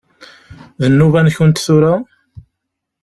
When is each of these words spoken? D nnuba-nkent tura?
D 0.79 0.83
nnuba-nkent 0.91 1.63
tura? 1.65 1.93